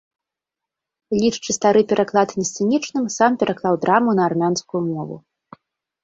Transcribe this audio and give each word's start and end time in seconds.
Лічачы 1.17 1.51
стары 1.57 1.81
пераклад 1.91 2.29
несцэнічным, 2.39 3.05
сам 3.17 3.31
пераклаў 3.43 3.77
драму 3.83 4.11
на 4.21 4.25
армянскую 4.29 4.81
мову. 4.89 5.15